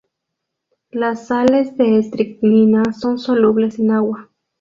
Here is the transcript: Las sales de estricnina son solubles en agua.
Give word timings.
Las 0.89 1.27
sales 1.27 1.77
de 1.77 1.99
estricnina 1.99 2.91
son 2.91 3.19
solubles 3.19 3.77
en 3.77 3.91
agua. 3.91 4.31